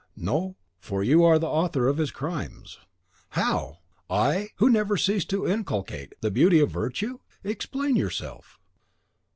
[0.17, 2.79] "No, for you are the author of his crimes."
[3.29, 3.81] "How!
[4.09, 7.19] I, who never ceased to inculcate the beauty of virtue?
[7.43, 8.57] Explain yourself."